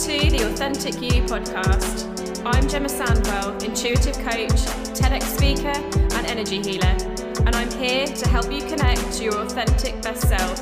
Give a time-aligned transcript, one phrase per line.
[0.00, 2.08] to the Authentic You podcast.
[2.46, 4.64] I'm Gemma Sandwell, intuitive coach,
[4.96, 5.76] TEDx speaker,
[6.16, 6.96] and energy healer,
[7.44, 10.56] and I'm here to help you connect to your authentic best self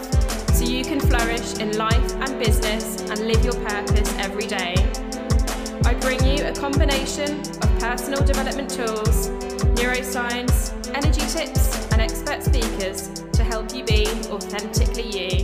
[0.53, 4.75] so you can flourish in life and business and live your purpose every day.
[5.84, 9.29] I bring you a combination of personal development tools,
[9.79, 15.38] neuroscience, energy tips, and expert speakers to help you be authentically you.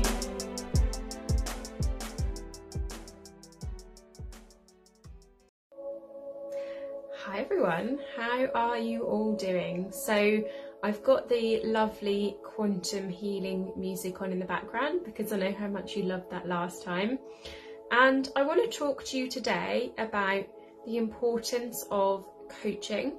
[7.84, 9.92] Everyone, how are you all doing?
[9.92, 10.42] So,
[10.82, 15.66] I've got the lovely quantum healing music on in the background because I know how
[15.66, 17.18] much you loved that last time.
[17.90, 20.44] And I want to talk to you today about
[20.86, 22.26] the importance of
[22.62, 23.14] coaching.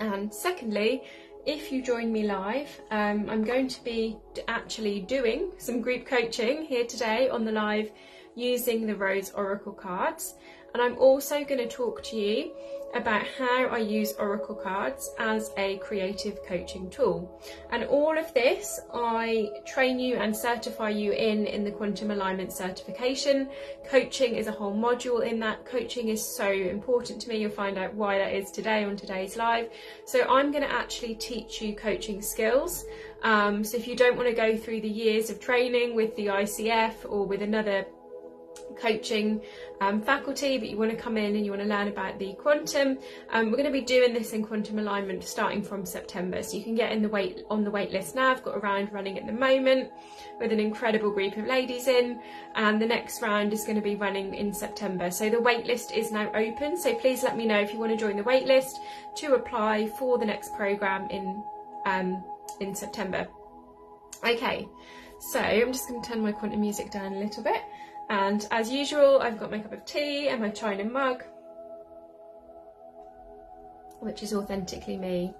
[0.00, 1.02] And secondly,
[1.46, 4.18] if you join me live, um, I'm going to be
[4.48, 7.90] actually doing some group coaching here today on the live
[8.34, 10.34] using the Rose Oracle cards.
[10.74, 12.52] And I'm also going to talk to you
[12.94, 17.40] about how I use Oracle cards as a creative coaching tool.
[17.70, 22.52] And all of this I train you and certify you in in the Quantum Alignment
[22.52, 23.48] certification.
[23.88, 25.64] Coaching is a whole module in that.
[25.64, 27.38] Coaching is so important to me.
[27.38, 29.70] You'll find out why that is today on today's live.
[30.04, 32.84] So I'm going to actually teach you coaching skills.
[33.22, 36.26] Um, so if you don't want to go through the years of training with the
[36.26, 37.86] ICF or with another
[38.78, 39.40] coaching
[39.80, 42.34] um, faculty, but you want to come in and you want to learn about the
[42.34, 42.98] quantum.
[43.30, 46.64] Um, we're going to be doing this in quantum alignment starting from September, so you
[46.64, 48.30] can get in the wait on the wait list now.
[48.30, 49.90] I've got a round running at the moment
[50.38, 52.20] with an incredible group of ladies in,
[52.54, 55.10] and the next round is going to be running in September.
[55.10, 56.76] So the wait list is now open.
[56.76, 58.80] So please let me know if you want to join the wait list
[59.16, 61.42] to apply for the next program in
[61.86, 62.24] um,
[62.60, 63.26] in September.
[64.24, 64.66] Okay,
[65.30, 67.60] so I'm just going to turn my quantum music down a little bit.
[68.08, 71.24] And as usual, I've got my cup of tea and my china mug,
[74.00, 75.34] which is authentically me.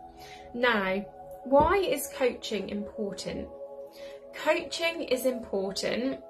[0.54, 1.04] Now,
[1.44, 3.46] why is coaching important?
[4.34, 6.20] Coaching is important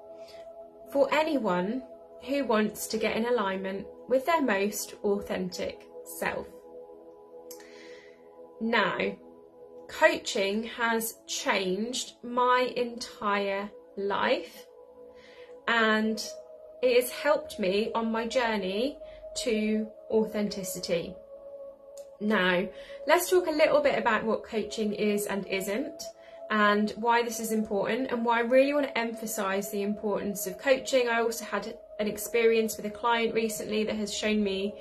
[0.91, 1.81] for anyone
[2.23, 5.83] who wants to get in alignment with their most authentic
[6.19, 6.47] self.
[8.61, 8.97] Now,
[9.87, 14.65] coaching has changed my entire life
[15.67, 16.25] and
[16.81, 18.97] it has helped me on my journey
[19.43, 21.15] to authenticity.
[22.19, 22.67] Now,
[23.05, 26.01] let's talk a little bit about what coaching is and isn't,
[26.49, 30.57] and why this is important, and why I really want to emphasize the importance of
[30.57, 31.09] coaching.
[31.09, 34.73] I also had an experience with a client recently that has shown me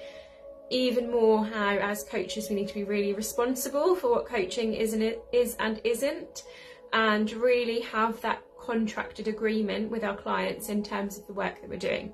[0.70, 4.92] even more how, as coaches, we need to be really responsible for what coaching is
[4.92, 6.44] and, is and isn't,
[6.92, 11.70] and really have that contracted agreement with our clients in terms of the work that
[11.70, 12.12] we're doing.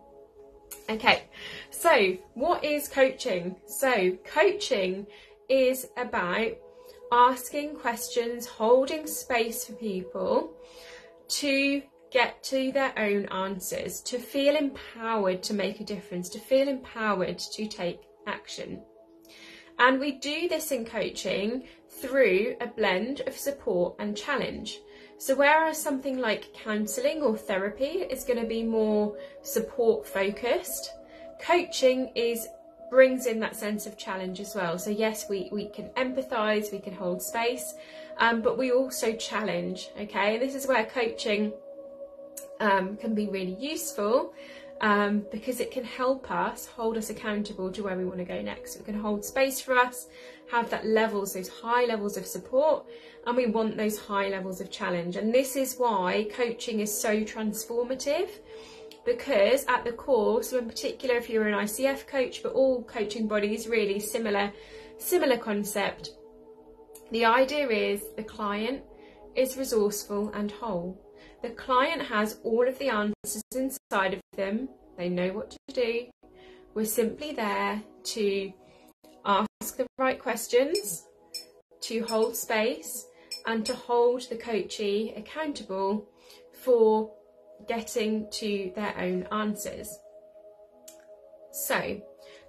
[0.89, 1.25] Okay,
[1.71, 3.57] so what is coaching?
[3.67, 5.07] So, coaching
[5.49, 6.53] is about
[7.11, 10.55] asking questions, holding space for people
[11.29, 16.69] to get to their own answers, to feel empowered to make a difference, to feel
[16.69, 18.83] empowered to take action.
[19.79, 24.81] And we do this in coaching through a blend of support and challenge.
[25.19, 30.93] So, whereas something like counselling or therapy is going to be more support focused,
[31.41, 32.49] coaching is
[32.91, 34.79] brings in that sense of challenge as well.
[34.79, 37.75] So, yes, we, we can empathise, we can hold space,
[38.19, 40.35] um, but we also challenge, okay?
[40.35, 41.55] And this is where coaching
[42.61, 44.35] um, can be really useful
[44.83, 48.43] um, because it can help us hold us accountable to where we want to go
[48.43, 48.77] next.
[48.77, 50.09] It can hold space for us,
[50.51, 52.85] have that levels, those high levels of support,
[53.27, 55.15] and we want those high levels of challenge.
[55.15, 58.29] And this is why coaching is so transformative
[59.05, 63.29] because at the core, so in particular if you're an ICF coach, but all coaching
[63.29, 64.53] bodies really similar,
[64.99, 66.11] similar concept.
[67.13, 68.83] The idea is the client
[69.37, 71.01] is resourceful and whole.
[71.43, 74.69] The client has all of the answers inside of them.
[75.03, 76.07] They know what to do.
[76.75, 78.53] We're simply there to
[79.25, 81.09] ask the right questions,
[81.81, 83.09] to hold space,
[83.45, 86.09] and to hold the coachee accountable
[86.53, 87.13] for
[87.67, 89.93] getting to their own answers.
[91.51, 92.01] So,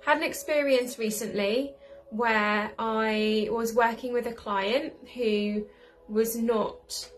[0.06, 1.74] had an experience recently
[2.12, 5.66] where I was working with a client who
[6.08, 7.10] was not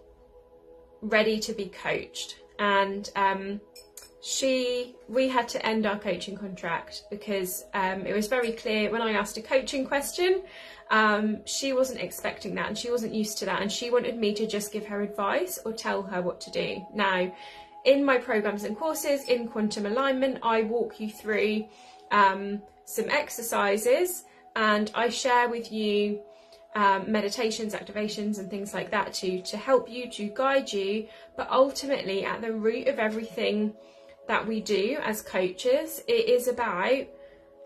[1.01, 3.59] ready to be coached and um,
[4.27, 9.01] she we had to end our coaching contract because um, it was very clear when
[9.01, 10.41] I asked a coaching question
[10.89, 14.33] um, she wasn't expecting that and she wasn't used to that and she wanted me
[14.33, 17.31] to just give her advice or tell her what to do now
[17.85, 21.65] in my programs and courses in quantum alignment, I walk you through
[22.11, 24.25] um, some exercises
[24.55, 26.19] and I share with you
[26.75, 31.07] um, meditations, activations, and things like that to, to help you, to guide you.
[31.37, 33.73] But ultimately, at the root of everything
[34.27, 37.07] that we do as coaches, it is about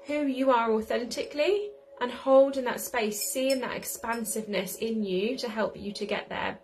[0.06, 1.70] who you are authentically
[2.02, 6.58] and holding that space, seeing that expansiveness in you to help you to get there.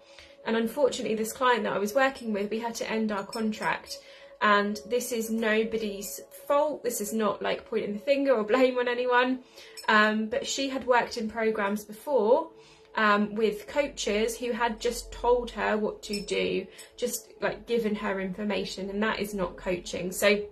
[0.46, 4.00] And unfortunately, this client that I was working with, we had to end our contract.
[4.42, 6.84] And this is nobody's fault.
[6.84, 9.40] This is not like pointing the finger or blame on anyone.
[9.88, 12.52] Um, but she had worked in programs before
[12.96, 16.66] um, with coaches who had just told her what to do,
[16.98, 20.12] just like given her information, and that is not coaching.
[20.12, 20.46] So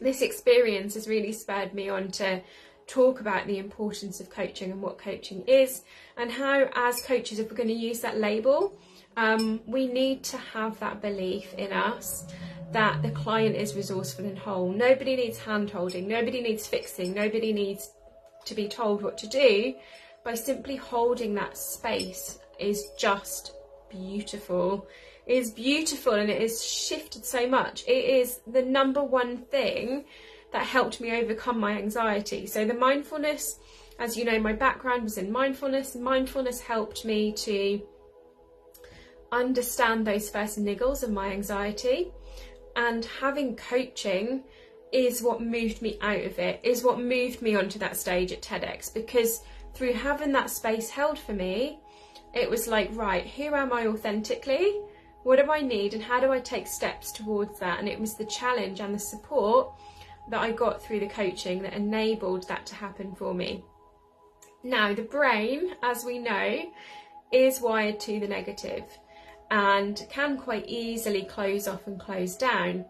[0.00, 2.40] this experience has really spurred me on to
[2.86, 5.82] talk about the importance of coaching and what coaching is,
[6.16, 8.78] and how, as coaches, if we're going to use that label,
[9.16, 12.26] um, we need to have that belief in us
[12.72, 14.70] that the client is resourceful and whole.
[14.70, 17.90] Nobody needs hand holding, nobody needs fixing, nobody needs
[18.44, 19.74] to be told what to do.
[20.26, 23.54] By simply holding that space is just
[23.88, 24.88] beautiful.
[25.24, 27.84] It is beautiful and it has shifted so much.
[27.86, 30.04] It is the number one thing
[30.52, 32.48] that helped me overcome my anxiety.
[32.48, 33.60] So the mindfulness,
[34.00, 35.94] as you know, my background was in mindfulness.
[35.94, 37.80] Mindfulness helped me to
[39.30, 42.10] understand those first niggles of my anxiety
[42.74, 44.42] and having coaching
[44.90, 48.42] is what moved me out of it, is what moved me onto that stage at
[48.42, 49.42] TEDx because
[49.76, 51.80] through having that space held for me,
[52.32, 54.80] it was like, right, who am I authentically?
[55.22, 57.78] What do I need and how do I take steps towards that?
[57.78, 59.72] And it was the challenge and the support
[60.30, 63.64] that I got through the coaching that enabled that to happen for me.
[64.62, 66.72] Now, the brain, as we know,
[67.32, 68.84] is wired to the negative
[69.50, 72.84] and can quite easily close off and close down.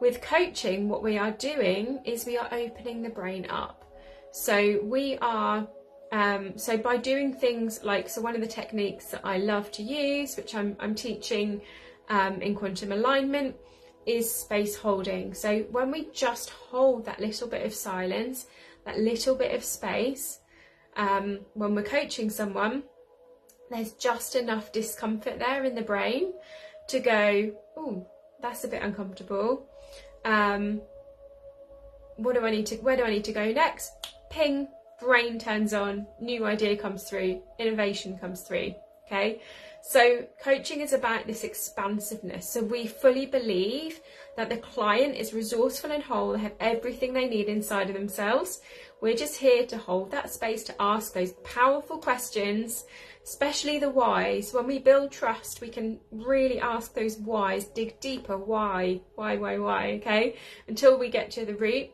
[0.00, 3.84] With coaching, what we are doing is we are opening the brain up.
[4.32, 5.66] So we are,
[6.12, 9.82] um, so by doing things like, so one of the techniques that I love to
[9.82, 11.60] use, which I'm, I'm teaching
[12.08, 13.56] um, in quantum alignment,
[14.06, 15.34] is space holding.
[15.34, 18.46] So when we just hold that little bit of silence,
[18.86, 20.40] that little bit of space,
[20.96, 22.84] um, when we're coaching someone,
[23.70, 26.32] there's just enough discomfort there in the brain
[26.88, 28.06] to go, oh,
[28.40, 29.68] that's a bit uncomfortable.
[30.24, 30.80] Um,
[32.16, 33.92] what do I need to, where do I need to go next?
[34.30, 34.68] Ping,
[35.00, 38.74] brain turns on, new idea comes through, innovation comes through.
[39.06, 39.40] Okay.
[39.82, 42.48] So coaching is about this expansiveness.
[42.48, 44.00] So we fully believe
[44.36, 48.60] that the client is resourceful and whole, they have everything they need inside of themselves.
[49.00, 52.84] We're just here to hold that space to ask those powerful questions
[53.28, 54.54] especially the whys.
[54.54, 58.38] When we build trust, we can really ask those whys, dig deeper.
[58.38, 60.36] Why, why, why, why, okay?
[60.66, 61.90] Until we get to the root.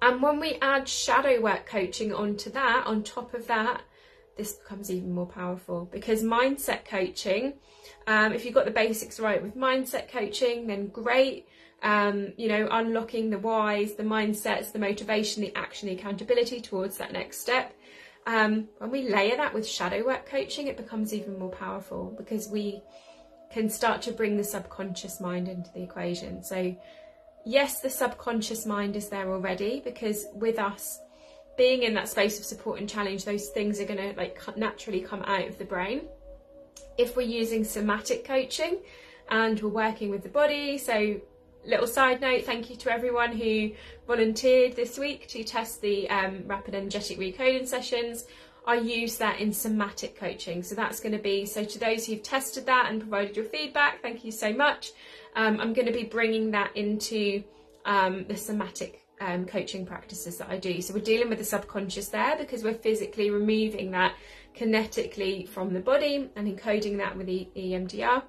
[0.00, 3.82] And when we add shadow work coaching onto that, on top of that,
[4.36, 7.54] this becomes even more powerful because mindset coaching,
[8.06, 11.48] um, if you've got the basics right with mindset coaching, then great.
[11.82, 16.98] Um, you know, unlocking the whys, the mindsets, the motivation, the action, the accountability towards
[16.98, 17.72] that next step.
[18.26, 22.48] Um, when we layer that with shadow work coaching, it becomes even more powerful because
[22.48, 22.82] we
[23.50, 26.42] can start to bring the subconscious mind into the equation.
[26.42, 26.76] So,
[27.44, 31.00] yes, the subconscious mind is there already because with us
[31.56, 35.00] being in that space of support and challenge, those things are going to like naturally
[35.00, 36.02] come out of the brain.
[36.96, 38.78] If we're using somatic coaching
[39.30, 41.20] and we're working with the body, so
[41.64, 43.72] little side note, thank you to everyone who
[44.06, 48.26] volunteered this week to test the um, rapid energetic recoding sessions.
[48.66, 50.62] I use that in somatic coaching.
[50.62, 54.02] So that's going to be, so to those who've tested that and provided your feedback,
[54.02, 54.92] thank you so much.
[55.36, 57.44] Um, I'm going to be bringing that into
[57.84, 60.80] um, the somatic um, coaching practices that I do.
[60.80, 64.14] So we're dealing with the subconscious there because we're physically removing that
[64.56, 68.22] kinetically from the body and encoding that with the EMDR.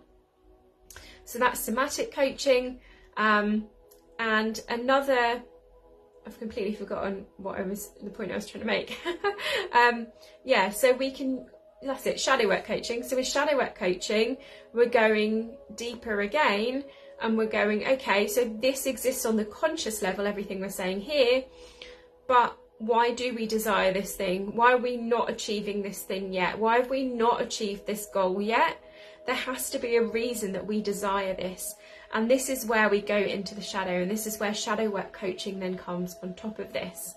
[1.26, 2.80] So that's somatic coaching.
[3.18, 3.68] Um,
[4.18, 5.42] and another,
[6.26, 8.98] I've completely forgotten what I was, the point I was trying to make.
[9.74, 10.08] um,
[10.44, 11.46] yeah, so we can,
[11.82, 13.04] that's it, shadow work coaching.
[13.04, 14.38] So with shadow work coaching,
[14.74, 16.84] we're going deeper again
[17.22, 21.44] and we're going, okay, so this exists on the conscious level, everything we're saying here,
[22.28, 24.56] but why do we desire this thing?
[24.56, 26.58] Why are we not achieving this thing yet?
[26.58, 28.82] Why have we not achieved this goal yet?
[29.26, 31.76] There has to be a reason that we desire this.
[32.14, 35.12] And this is where we go into the shadow, and this is where shadow work
[35.12, 37.16] coaching then comes on top of this.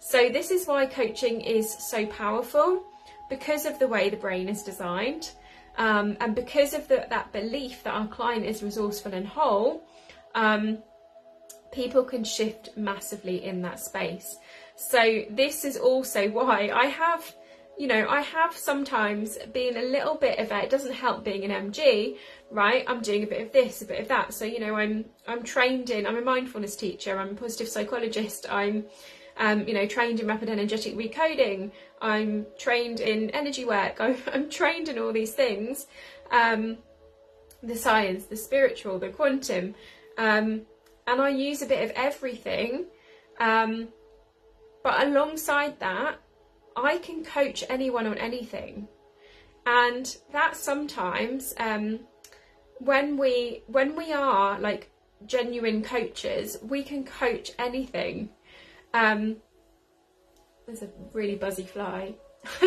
[0.00, 2.82] So, this is why coaching is so powerful
[3.28, 5.30] because of the way the brain is designed.
[5.76, 9.84] Um, and because of the, that belief that our client is resourceful and whole,
[10.34, 10.78] um,
[11.72, 14.36] people can shift massively in that space.
[14.76, 17.34] So this is also why I have,
[17.78, 21.44] you know, I have sometimes been a little bit of a, it doesn't help being
[21.44, 22.16] an MG,
[22.50, 22.84] right?
[22.88, 24.34] I'm doing a bit of this, a bit of that.
[24.34, 28.46] So, you know, I'm, I'm trained in, I'm a mindfulness teacher, I'm a positive psychologist,
[28.50, 28.84] I'm,
[29.38, 34.50] um, you know, trained in rapid energetic recoding, I'm trained in energy work, I'm, I'm
[34.50, 35.86] trained in all these things,
[36.30, 36.78] um,
[37.62, 39.74] the science, the spiritual, the quantum,
[40.16, 40.62] um,
[41.06, 42.86] and I use a bit of everything.
[43.40, 43.88] Um,
[44.82, 46.18] but alongside that,
[46.76, 48.88] I can coach anyone on anything,
[49.66, 52.00] and that sometimes um,
[52.78, 54.90] when we when we are like
[55.26, 58.30] genuine coaches, we can coach anything.
[58.94, 59.36] Um,
[60.66, 62.14] there's a really buzzy fly.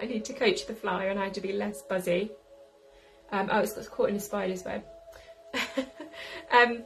[0.00, 2.30] I need to coach the fly on how to be less buzzy.
[3.32, 4.84] Um, oh, it's got caught in a spider's web.
[6.52, 6.84] um,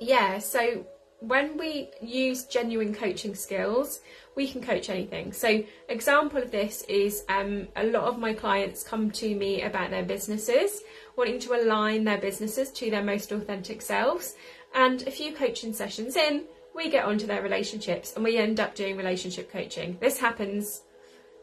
[0.00, 0.86] yeah, so
[1.20, 4.00] when we use genuine coaching skills,
[4.36, 5.32] we can coach anything.
[5.32, 9.90] So, example of this is um, a lot of my clients come to me about
[9.90, 10.82] their businesses,
[11.16, 14.34] wanting to align their businesses to their most authentic selves.
[14.74, 16.44] And a few coaching sessions in,
[16.74, 19.96] we get onto their relationships and we end up doing relationship coaching.
[20.00, 20.82] This happens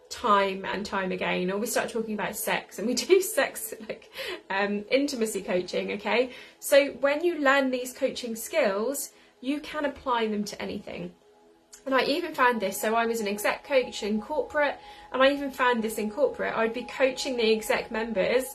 [0.09, 4.11] time and time again or we start talking about sex and we do sex like
[4.49, 6.31] um, intimacy coaching okay?
[6.59, 11.11] So when you learn these coaching skills you can apply them to anything.
[11.85, 14.77] And I even found this so I was an exec coach in corporate
[15.13, 16.55] and I even found this in corporate.
[16.55, 18.45] I'd be coaching the exec members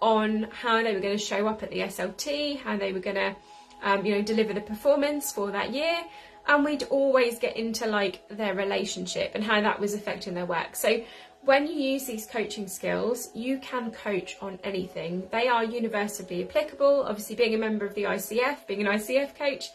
[0.00, 3.16] on how they were going to show up at the SLT how they were going
[3.16, 3.36] to
[3.82, 5.98] um, you know deliver the performance for that year
[6.46, 10.74] and we'd always get into like their relationship and how that was affecting their work.
[10.74, 11.02] So
[11.44, 15.24] when you use these coaching skills, you can coach on anything.
[15.30, 17.04] They are universally applicable.
[17.06, 19.66] Obviously, being a member of the ICF, being an ICF coach,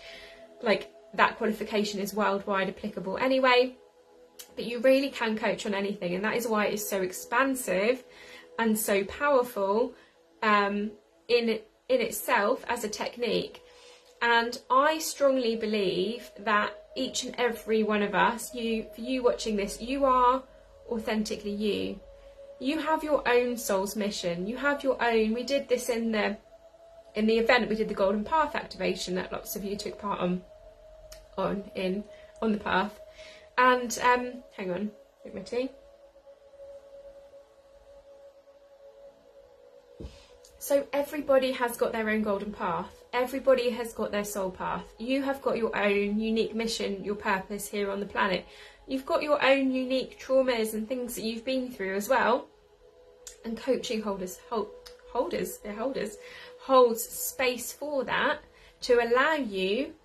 [0.61, 3.75] like that qualification is worldwide applicable anyway.
[4.55, 8.03] But you really can coach on anything, and that is why it is so expansive
[8.59, 9.93] and so powerful
[10.43, 10.91] um,
[11.27, 11.59] in
[11.89, 13.61] in itself as a technique.
[14.21, 19.55] And I strongly believe that each and every one of us, you for you watching
[19.55, 20.43] this, you are
[20.89, 21.99] authentically you.
[22.59, 24.47] You have your own soul's mission.
[24.47, 25.33] You have your own.
[25.33, 26.37] We did this in the
[27.13, 27.69] in the event.
[27.69, 30.41] We did the Golden Path activation that lots of you took part on
[31.37, 32.03] on in
[32.41, 32.99] on the path.
[33.57, 34.91] And um, hang on,
[35.23, 35.69] drink my tea.
[40.59, 42.96] So everybody has got their own golden path.
[43.19, 44.83] Everybody has got their soul path.
[44.99, 48.45] You have got your own unique mission, your purpose here on the planet.
[48.87, 52.45] You've got your own unique traumas and things that you've been through as well.
[53.43, 54.67] And coaching holders, hold,
[55.11, 56.17] holders, they're holders,
[56.61, 58.37] holds space for that
[58.81, 59.95] to allow you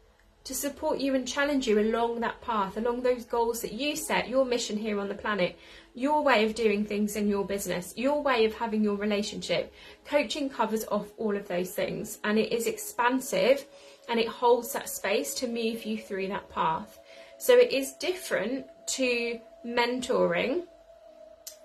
[0.44, 4.28] to support you and challenge you along that path, along those goals that you set,
[4.28, 5.56] your mission here on the planet,
[5.94, 9.72] your way of doing things in your business, your way of having your relationship.
[10.04, 13.64] Coaching covers off all of those things and it is expansive
[14.08, 16.98] and it holds that space to move you through that path.
[17.38, 20.64] So it is different to mentoring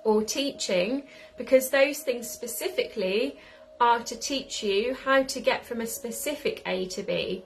[0.04, 1.04] or teaching
[1.38, 3.40] because those things specifically
[3.80, 7.44] are to teach you how to get from a specific A to B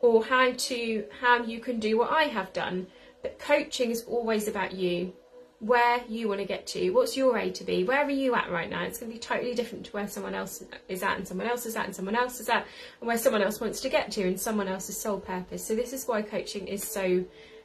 [0.00, 2.86] or how to how you can do what I have done.
[3.22, 5.12] But coaching is always about you,
[5.60, 6.90] where you want to get to.
[6.90, 7.82] What's your A to B?
[7.82, 8.84] Where are you at right now?
[8.84, 11.66] It's going to be totally different to where someone else is at, and someone else
[11.66, 12.64] is at, and someone else is at,
[13.00, 15.64] and where someone else wants to get to, and someone else's sole purpose.
[15.64, 17.24] So this is why coaching is so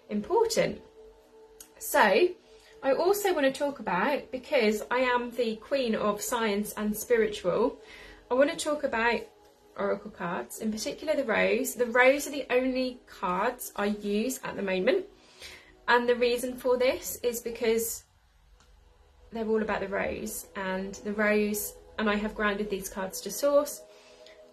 [0.10, 0.82] important.
[1.78, 2.30] So
[2.82, 7.78] I also want to talk about because I am the queen of science and spiritual.
[8.32, 9.22] I want to talk about
[9.78, 11.76] oracle cards, in particular the rose.
[11.76, 15.06] The rose are the only cards I use at the moment.
[15.88, 18.04] And the reason for this is because
[19.32, 23.32] they're all about the rose and the rose and I have grounded these cards to
[23.32, 23.82] source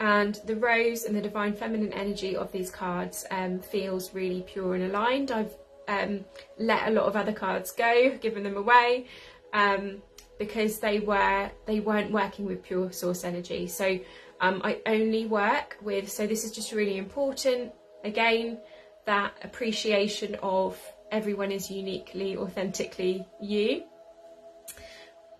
[0.00, 4.74] and the rose and the divine feminine energy of these cards um, feels really pure
[4.74, 5.30] and aligned.
[5.30, 5.54] I've
[5.88, 6.24] um,
[6.58, 9.06] let a lot of other cards go, given them away
[9.52, 10.02] um,
[10.38, 13.66] because they were they weren't working with pure source energy.
[13.66, 13.98] So
[14.40, 17.72] um, I only work with, so this is just really important,
[18.04, 18.58] again,
[19.06, 20.80] that appreciation of
[21.10, 23.84] everyone is uniquely, authentically you.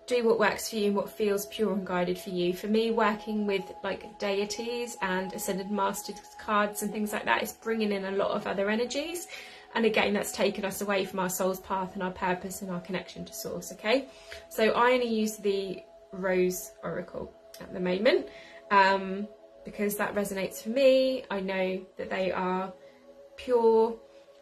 [0.07, 2.53] Do what works for you and what feels pure and guided for you.
[2.53, 7.53] For me, working with like deities and ascended masters cards and things like that is
[7.53, 9.29] bringing in a lot of other energies.
[9.75, 12.81] And again, that's taken us away from our soul's path and our purpose and our
[12.81, 14.09] connection to source, okay?
[14.49, 18.27] So I only use the Rose Oracle at the moment
[18.71, 19.29] um,
[19.65, 21.25] because that resonates for me.
[21.31, 22.73] I know that they are
[23.37, 23.97] pure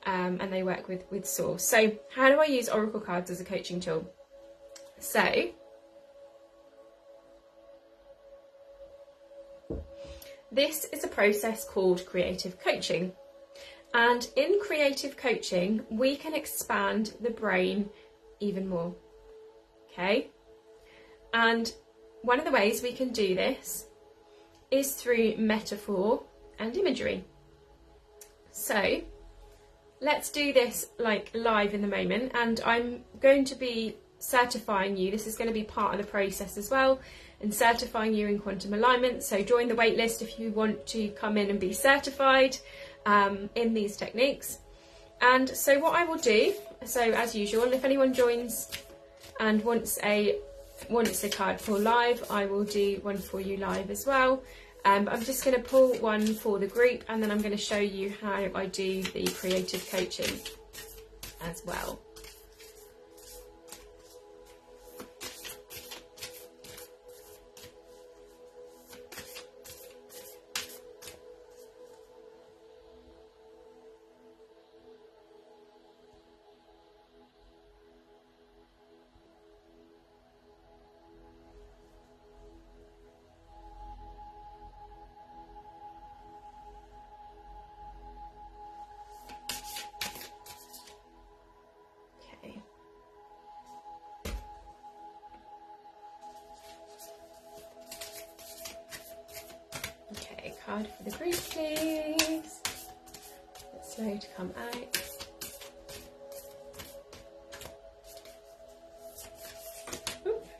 [0.06, 1.64] um, and they work with, with Source.
[1.64, 4.11] So, how do I use Oracle cards as a coaching tool?
[4.99, 5.50] So,
[10.50, 13.12] this is a process called creative coaching.
[13.94, 17.88] And in creative coaching, we can expand the brain
[18.40, 18.94] even more.
[19.92, 20.30] Okay?
[21.32, 21.73] And
[22.23, 23.88] one of the ways we can do this
[24.70, 26.22] is through metaphor
[26.58, 27.25] and imagery.
[28.50, 29.02] So,
[30.00, 35.10] let's do this like live in the moment and I'm going to be certifying you.
[35.10, 37.00] This is going to be part of the process as well
[37.40, 39.22] and certifying you in quantum alignment.
[39.22, 42.56] So join the waitlist if you want to come in and be certified
[43.06, 44.58] um, in these techniques.
[45.20, 48.70] And so what I will do, so as usual, if anyone joins
[49.40, 50.38] and wants a
[50.88, 54.42] wants a card for live, I will do one for you live as well.
[54.85, 57.56] Um, I'm just going to pull one for the group and then I'm going to
[57.56, 60.38] show you how I do the creative coaching
[61.42, 62.00] as well.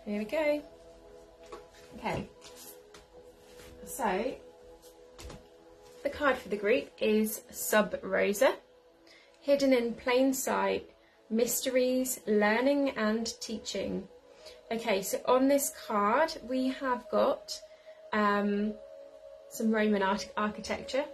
[0.09, 0.63] Here we go.
[1.97, 2.27] Okay.
[3.85, 4.35] So,
[6.03, 8.55] the card for the group is Sub Rosa.
[9.41, 10.91] Hidden in plain sight,
[11.31, 14.09] mysteries, learning and teaching.
[14.71, 17.61] Okay, so on this card we have got
[18.13, 18.75] um,
[19.51, 21.05] some Roman art architecture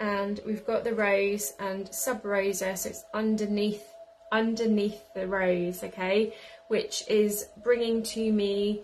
[0.00, 3.84] and we've got the rose and sub rosa so it's underneath
[4.32, 6.34] underneath the rose okay
[6.68, 8.82] which is bringing to me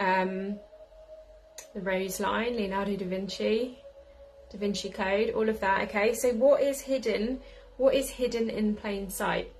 [0.00, 0.58] um,
[1.74, 3.78] the rose line Leonardo da Vinci
[4.50, 7.40] Da Vinci Code all of that okay so what is hidden
[7.76, 9.52] what is hidden in plain sight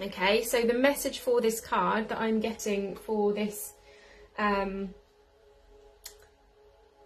[0.00, 3.74] okay so the message for this card that I'm getting for this
[4.38, 4.94] um,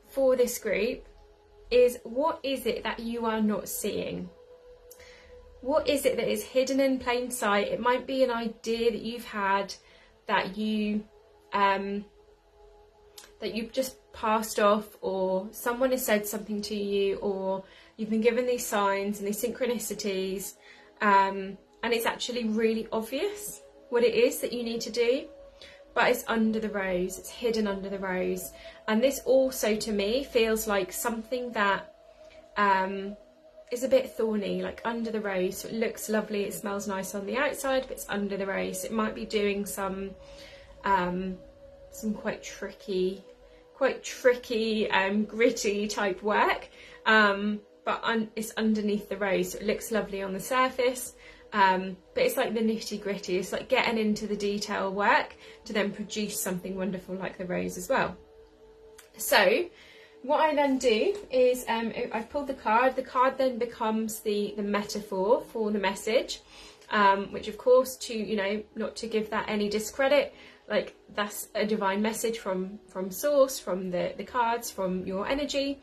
[0.08, 1.06] for this group
[1.70, 4.30] is what is it that you are not seeing?
[5.60, 7.68] What is it that is hidden in plain sight?
[7.68, 9.74] It might be an idea that you've had
[10.26, 11.04] that you
[11.52, 12.04] um,
[13.40, 17.64] that you've just passed off, or someone has said something to you, or
[17.96, 20.54] you've been given these signs and these synchronicities,
[21.00, 25.26] um, and it's actually really obvious what it is that you need to do
[25.98, 28.52] but it's under the rose, it's hidden under the rose.
[28.86, 31.92] And this also to me feels like something that
[32.56, 33.16] um,
[33.70, 35.58] is a bit thorny, like under the rose.
[35.58, 38.84] So it looks lovely, it smells nice on the outside, but it's under the rose.
[38.84, 40.10] It might be doing some
[40.84, 41.36] um,
[41.90, 43.24] some quite tricky,
[43.74, 46.68] quite tricky, um, gritty type work.
[47.06, 51.14] Um, but un it's underneath the rose, so it looks lovely on the surface.
[51.52, 55.72] Um, but it's like the nitty gritty, it's like getting into the detail work to
[55.72, 58.16] then produce something wonderful like the rose as well.
[59.16, 59.64] So
[60.22, 64.54] what I then do is um, I've pulled the card, the card then becomes the,
[64.56, 66.40] the metaphor for the message,
[66.90, 70.34] um, which of course to, you know, not to give that any discredit,
[70.68, 75.80] like that's a divine message from, from source, from the, the cards, from your energy.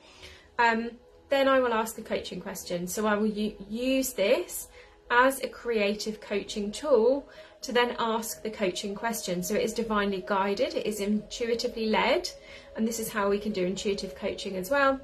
[0.60, 0.92] Um,
[1.30, 2.88] then I will ask a coaching question.
[2.88, 4.68] So I will use this
[5.10, 7.28] as a creative coaching tool
[7.66, 9.42] to then ask the coaching question.
[9.42, 12.30] So it is divinely guided, it is intuitively led,
[12.76, 15.00] and this is how we can do intuitive coaching as well.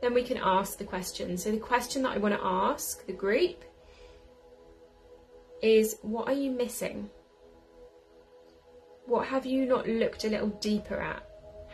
[0.00, 1.36] Then we can ask the question.
[1.36, 3.64] So the question that I want to ask the group
[5.62, 7.10] is what are you missing?
[9.04, 11.22] What have you not looked a little deeper at?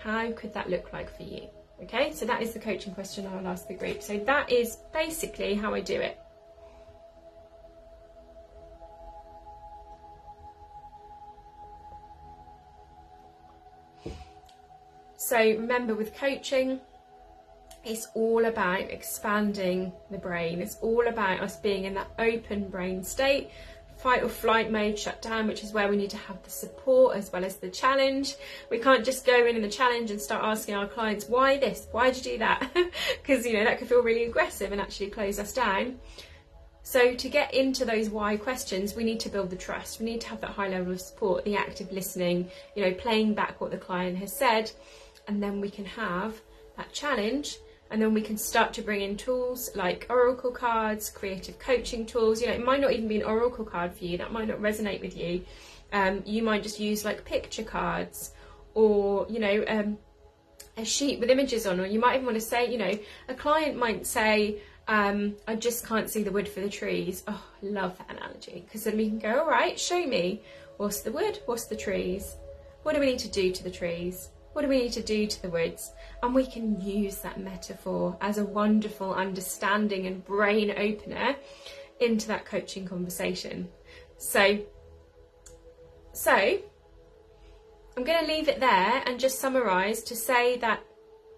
[0.03, 1.49] How could that look like for you?
[1.85, 4.03] Okay, so that is the coaching question I'll ask the group.
[4.03, 6.19] So that is basically how I do it.
[15.25, 16.81] So remember with coaching,
[17.85, 20.61] it's all about expanding the brain.
[20.61, 23.53] It's all about us being in that open brain state,
[23.99, 27.17] fight or flight mode shut down, which is where we need to have the support
[27.17, 28.35] as well as the challenge.
[28.69, 31.87] We can't just go in in the challenge and start asking our clients, why this?
[31.93, 32.73] Why did you do that?
[33.23, 36.01] Because, you know, that could feel really aggressive and actually close us down.
[36.83, 40.01] So to get into those why questions, we need to build the trust.
[40.01, 43.35] We need to have that high level of support, the active listening, you know, playing
[43.35, 44.73] back what the client has said,
[45.29, 46.41] and then we can have
[46.77, 47.59] that challenge.
[47.91, 52.41] And then we can start to bring in tools like oracle cards creative coaching tools.
[52.41, 54.17] You know it might not even be an oracle card for you.
[54.17, 55.45] That might not resonate with you.
[55.93, 58.33] Um, you might just use like picture cards
[58.73, 59.99] or you know um,
[60.79, 63.35] a sheet with images on or you might even want to say you know a
[63.35, 67.23] client might say um, I just can't see the wood for the trees.
[67.29, 70.43] Oh, I love that analogy because then we can go, all right, show me.
[70.79, 72.37] What's the wood, what's the trees,
[72.83, 75.27] what do we need to do to the trees, what do we need to do
[75.27, 75.93] to the woods?
[76.23, 81.37] And we can use that metaphor as a wonderful understanding and brain opener
[82.01, 83.69] into that coaching conversation.
[84.19, 84.61] So,
[86.12, 86.33] so
[87.97, 90.81] I'm going to leave it there and just summarize to say that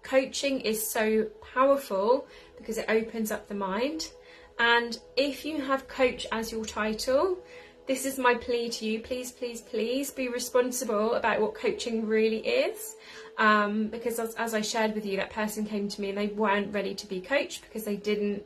[0.03, 4.11] coaching is so powerful because it opens up the mind.
[4.59, 7.39] And if you have coach as your title,
[7.87, 8.99] this is my plea to you.
[8.99, 12.95] Please, please, please be responsible about what coaching really is.
[13.37, 16.27] Um, because as, as, I shared with you, that person came to me and they
[16.27, 18.43] weren't ready to be coached because they didn't.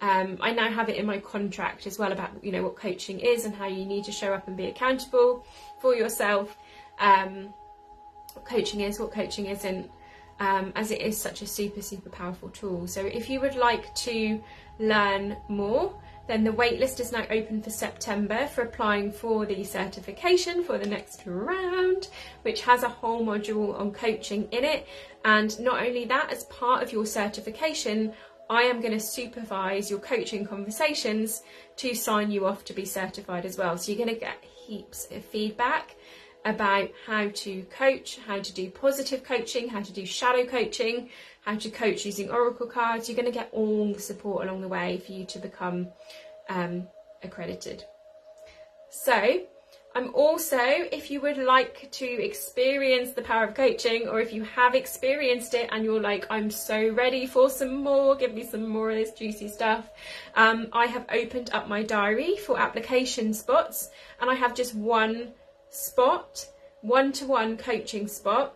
[0.00, 3.20] Um, I now have it in my contract as well about you know what coaching
[3.20, 5.46] is and how you need to show up and be accountable
[5.80, 6.56] for yourself.
[6.98, 7.54] Um,
[8.34, 9.88] what coaching is, what coaching isn't,
[10.40, 12.88] um, as it is such a super super powerful tool.
[12.88, 14.42] So if you would like to
[14.80, 15.94] learn more
[16.26, 20.86] then the waitlist is now open for September for applying for the certification for the
[20.86, 22.08] next round,
[22.42, 24.86] which has a whole module on coaching in it.
[25.24, 28.12] And not only that, as part of your certification,
[28.48, 31.42] I am going to supervise your coaching conversations
[31.76, 33.76] to sign you off to be certified as well.
[33.76, 35.96] So you're going to get heaps of feedback
[36.44, 41.08] about how to coach, how to do positive coaching, how to do shadow coaching,
[41.46, 43.08] how to coach using oracle cards.
[43.08, 45.88] You're going to get all the support along the way for you to become
[46.50, 46.88] um,
[47.22, 47.84] accredited.
[48.90, 49.46] So,
[49.94, 54.42] I'm also, if you would like to experience the power of coaching, or if you
[54.42, 58.68] have experienced it and you're like, I'm so ready for some more, give me some
[58.68, 59.88] more of this juicy stuff,
[60.34, 63.88] um, I have opened up my diary for application spots,
[64.20, 65.32] and I have just one
[65.70, 66.46] spot,
[66.82, 68.54] one to one coaching spot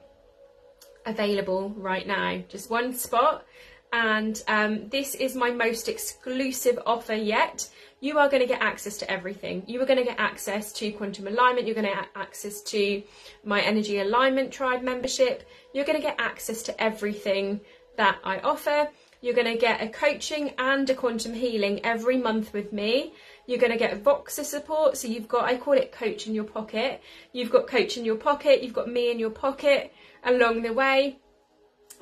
[1.06, 2.42] available right now.
[2.48, 3.46] Just one spot.
[3.92, 7.68] And um, this is my most exclusive offer yet.
[8.00, 9.64] You are going to get access to everything.
[9.66, 11.66] You are going to get access to quantum alignment.
[11.66, 13.02] You're going to get access to
[13.44, 15.48] my energy alignment tribe membership.
[15.74, 17.60] You're going to get access to everything
[17.96, 18.88] that I offer.
[19.22, 23.12] You're going to get a coaching and a quantum healing every month with me.
[23.46, 24.96] You're going to get Voxer support.
[24.96, 27.02] So you've got, I call it coach in your pocket.
[27.32, 28.62] You've got coach in your pocket.
[28.62, 29.92] You've got me in your pocket
[30.24, 31.18] along the way.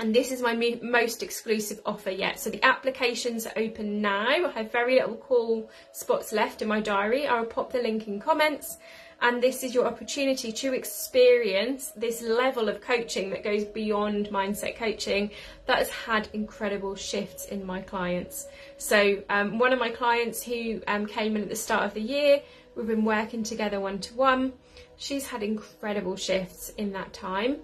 [0.01, 2.39] And this is my most exclusive offer yet.
[2.39, 4.47] So the applications are open now.
[4.47, 7.27] I have very little call spots left in my diary.
[7.27, 8.77] I'll pop the link in comments.
[9.21, 14.77] And this is your opportunity to experience this level of coaching that goes beyond mindset
[14.77, 15.33] coaching
[15.67, 18.47] that has had incredible shifts in my clients.
[18.77, 22.01] So, um, one of my clients who um, came in at the start of the
[22.01, 22.41] year,
[22.77, 24.53] we've been working together one to one.
[24.97, 27.57] She's had incredible shifts in that time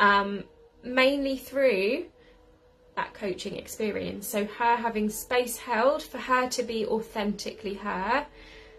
[0.00, 0.44] um,
[0.82, 2.06] mainly through
[2.96, 4.26] that coaching experience.
[4.26, 8.26] So, her having space held for her to be authentically her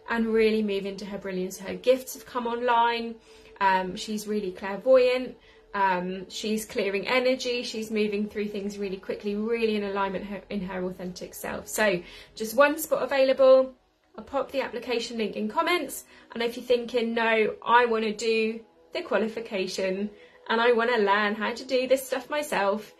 [0.09, 1.57] and really move into her brilliance.
[1.57, 3.15] Her gifts have come online.
[3.61, 5.37] Um, she's really clairvoyant.
[5.73, 7.63] Um, she's clearing energy.
[7.63, 11.67] She's moving through things really quickly, really in alignment her, in her authentic self.
[11.67, 12.01] So,
[12.35, 13.73] just one spot available.
[14.17, 16.03] I'll pop the application link in comments.
[16.33, 18.59] And if you're thinking, no, I want to do
[18.93, 20.09] the qualification,
[20.51, 22.93] and I want to learn how to do this stuff myself,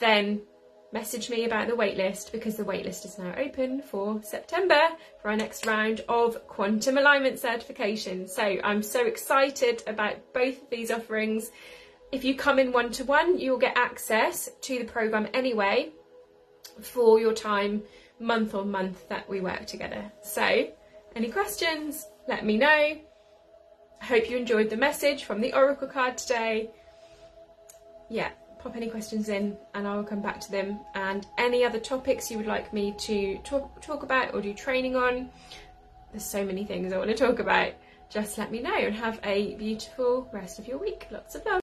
[0.00, 0.42] then
[0.92, 4.80] message me about the waitlist because the waitlist is now open for September
[5.22, 8.26] for our next round of quantum alignment certification.
[8.26, 11.52] So I'm so excited about both of these offerings.
[12.10, 15.92] If you come in one to one, you'll get access to the program anyway
[16.82, 17.84] for your time
[18.18, 20.10] month on month that we work together.
[20.24, 20.72] So,
[21.14, 22.04] any questions?
[22.26, 22.66] Let me know.
[22.68, 26.72] I hope you enjoyed the message from the Oracle card today
[28.08, 30.80] yeah, pop any questions in and I will come back to them.
[30.94, 34.96] And any other topics you would like me to talk, talk about or do training
[34.96, 35.30] on,
[36.12, 37.72] there's so many things I want to talk about.
[38.08, 41.06] Just let me know and have a beautiful rest of your week.
[41.10, 41.54] Lots of love.